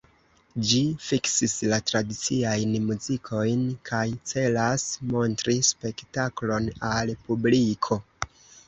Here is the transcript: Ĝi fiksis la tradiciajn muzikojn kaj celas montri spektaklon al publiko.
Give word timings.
Ĝi 0.69 0.79
fiksis 1.07 1.53
la 1.73 1.79
tradiciajn 1.89 2.73
muzikojn 2.87 3.63
kaj 3.91 4.03
celas 4.33 4.89
montri 5.15 5.59
spektaklon 5.71 6.75
al 6.95 7.17
publiko. 7.31 8.05